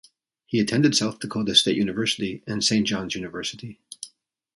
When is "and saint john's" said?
2.47-3.13